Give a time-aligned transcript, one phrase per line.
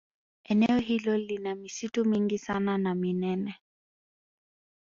[0.43, 3.55] Eneo hilo lina misitu mingi sana na minene